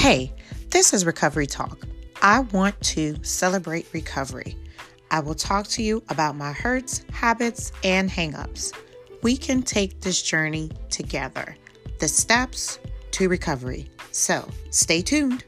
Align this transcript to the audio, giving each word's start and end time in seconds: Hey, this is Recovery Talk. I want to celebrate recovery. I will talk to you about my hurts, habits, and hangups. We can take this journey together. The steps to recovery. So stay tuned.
Hey, 0.00 0.32
this 0.70 0.94
is 0.94 1.04
Recovery 1.04 1.46
Talk. 1.46 1.86
I 2.22 2.40
want 2.40 2.80
to 2.80 3.22
celebrate 3.22 3.86
recovery. 3.92 4.56
I 5.10 5.20
will 5.20 5.34
talk 5.34 5.66
to 5.66 5.82
you 5.82 6.02
about 6.08 6.38
my 6.38 6.52
hurts, 6.52 7.04
habits, 7.12 7.70
and 7.84 8.08
hangups. 8.08 8.72
We 9.22 9.36
can 9.36 9.62
take 9.62 10.00
this 10.00 10.22
journey 10.22 10.70
together. 10.88 11.54
The 11.98 12.08
steps 12.08 12.78
to 13.10 13.28
recovery. 13.28 13.90
So 14.10 14.48
stay 14.70 15.02
tuned. 15.02 15.44